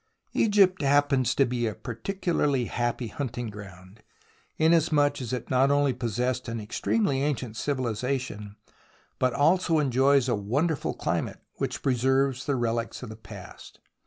[0.33, 4.01] Egypt happens to be a particularly happy hunting ground,
[4.57, 8.55] inasmuch as it not only pos sessed an extremely ancient civilization,
[9.19, 13.79] but also enjoys a wonderful climate, which preserves the relics of the past.